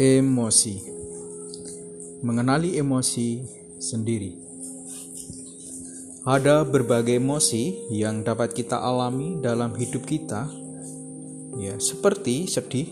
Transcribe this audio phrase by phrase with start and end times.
[0.00, 0.80] Emosi.
[2.24, 3.44] Mengenali emosi
[3.76, 4.32] sendiri.
[6.24, 10.48] Ada berbagai emosi yang dapat kita alami dalam hidup kita.
[11.60, 12.88] Ya seperti sedih,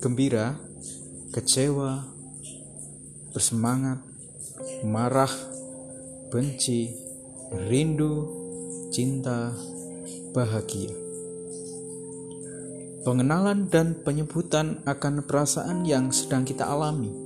[0.00, 0.56] gembira,
[1.36, 2.08] kecewa,
[3.36, 4.00] bersemangat,
[4.80, 5.32] marah,
[6.32, 6.88] benci,
[7.68, 8.32] rindu,
[8.88, 9.52] cinta,
[10.32, 11.03] bahagia.
[13.04, 17.24] Pengenalan dan penyebutan akan perasaan yang sedang kita alami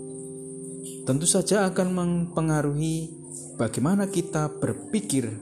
[1.08, 3.08] tentu saja akan mempengaruhi
[3.56, 5.32] bagaimana kita berpikir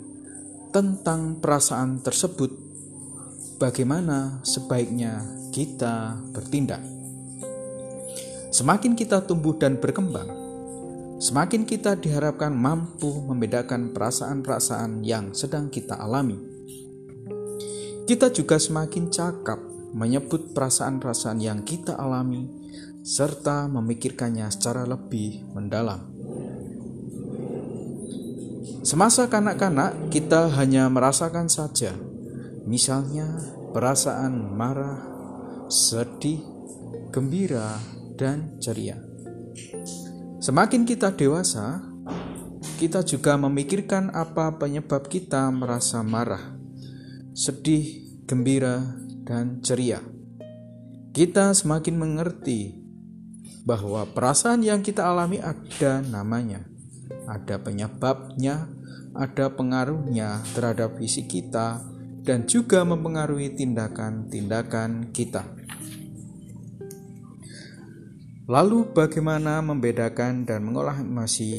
[0.70, 2.54] tentang perasaan tersebut,
[3.59, 6.78] bagaimana sebaiknya kita bertindak.
[8.54, 10.30] Semakin kita tumbuh dan berkembang,
[11.18, 16.38] semakin kita diharapkan mampu membedakan perasaan-perasaan yang sedang kita alami.
[18.06, 22.45] Kita juga semakin cakap menyebut perasaan-perasaan yang kita alami,
[23.01, 26.04] serta memikirkannya secara lebih mendalam.
[28.85, 31.96] Semasa kanak-kanak, kita hanya merasakan saja,
[32.68, 33.40] misalnya
[33.73, 35.01] perasaan marah,
[35.73, 36.45] sedih,
[37.09, 37.80] gembira,
[38.20, 39.01] dan ceria.
[40.45, 41.80] Semakin kita dewasa,
[42.76, 46.54] kita juga memikirkan apa penyebab kita merasa marah,
[47.32, 49.99] sedih, gembira, dan ceria.
[51.10, 52.79] Kita semakin mengerti
[53.66, 56.63] bahwa perasaan yang kita alami ada namanya,
[57.27, 58.71] ada penyebabnya,
[59.10, 61.82] ada pengaruhnya terhadap fisik kita,
[62.23, 65.43] dan juga mempengaruhi tindakan-tindakan kita.
[68.47, 71.59] Lalu, bagaimana membedakan dan mengolah emosi?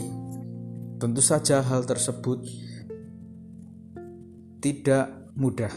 [0.95, 2.47] Tentu saja, hal tersebut
[4.63, 5.71] tidak mudah.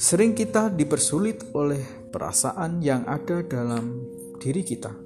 [0.00, 4.00] Sering kita dipersulit oleh perasaan yang ada dalam
[4.40, 4.96] diri kita.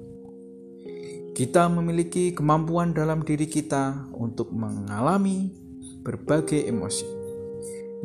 [1.35, 5.51] Kita memiliki kemampuan dalam diri kita untuk mengalami
[5.99, 7.11] berbagai emosi.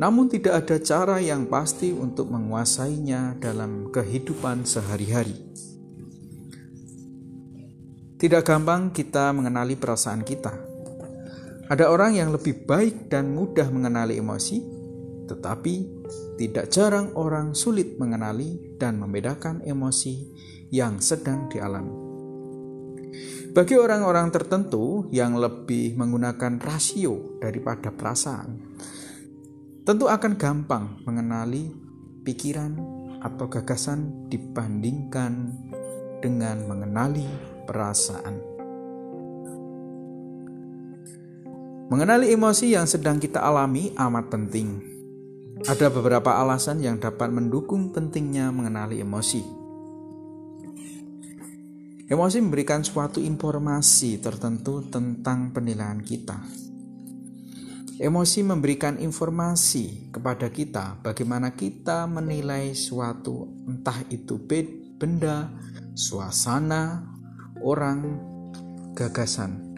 [0.03, 5.39] Namun, tidak ada cara yang pasti untuk menguasainya dalam kehidupan sehari-hari.
[8.19, 10.51] Tidak gampang kita mengenali perasaan kita.
[11.71, 14.80] Ada orang yang lebih baik dan mudah mengenali emosi,
[15.31, 16.03] tetapi
[16.35, 20.27] tidak jarang orang sulit mengenali dan membedakan emosi
[20.75, 22.11] yang sedang dialami.
[23.51, 28.79] Bagi orang-orang tertentu yang lebih menggunakan rasio daripada perasaan,
[29.83, 31.67] tentu akan gampang mengenali
[32.23, 32.79] pikiran
[33.19, 35.51] atau gagasan dibandingkan
[36.23, 37.27] dengan mengenali
[37.67, 38.39] perasaan.
[41.91, 44.90] Mengenali emosi yang sedang kita alami amat penting
[45.61, 49.43] ada beberapa alasan yang dapat mendukung pentingnya mengenali emosi.
[52.11, 56.43] Emosi memberikan suatu informasi tertentu tentang penilaian kita.
[58.01, 64.41] Emosi memberikan informasi kepada kita bagaimana kita menilai suatu, entah itu
[64.97, 65.53] benda,
[65.93, 67.05] suasana,
[67.61, 68.17] orang,
[68.97, 69.71] gagasan.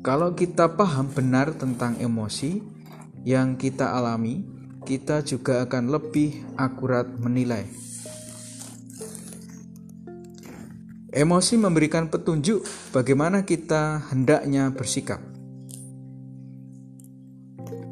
[0.00, 2.64] Kalau kita paham benar tentang emosi
[3.26, 4.55] yang kita alami,
[4.86, 7.66] kita juga akan lebih akurat menilai.
[11.10, 12.62] Emosi memberikan petunjuk
[12.94, 15.18] bagaimana kita hendaknya bersikap.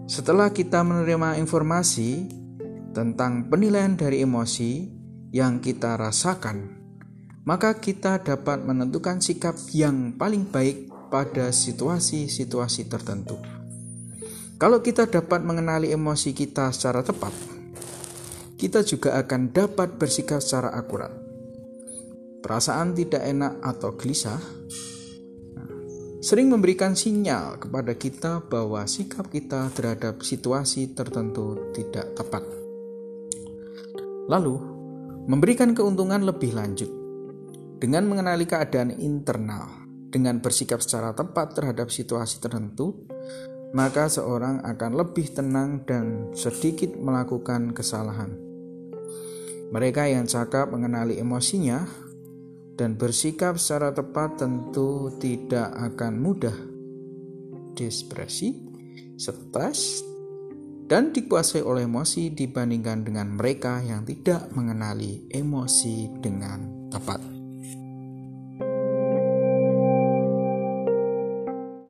[0.07, 2.31] Setelah kita menerima informasi
[2.95, 4.87] tentang penilaian dari emosi
[5.35, 6.79] yang kita rasakan,
[7.43, 13.64] maka kita dapat menentukan sikap yang paling baik pada situasi-situasi tertentu.
[14.55, 17.35] Kalau kita dapat mengenali emosi kita secara tepat,
[18.55, 21.11] kita juga akan dapat bersikap secara akurat.
[22.39, 24.39] Perasaan tidak enak atau gelisah
[26.25, 32.47] sering memberikan sinyal kepada kita bahwa sikap kita terhadap situasi tertentu tidak tepat.
[34.31, 34.57] Lalu,
[35.29, 36.89] memberikan keuntungan lebih lanjut
[37.83, 39.69] dengan mengenali keadaan internal,
[40.09, 43.05] dengan bersikap secara tepat terhadap situasi tertentu,
[43.75, 48.39] maka seorang akan lebih tenang dan sedikit melakukan kesalahan.
[49.75, 51.83] Mereka yang cakap mengenali emosinya
[52.79, 56.55] dan bersikap secara tepat tentu tidak akan mudah
[57.75, 58.55] depresi,
[59.19, 60.07] stres,
[60.87, 67.34] dan dikuasai oleh emosi dibandingkan dengan mereka yang tidak mengenali emosi dengan tepat.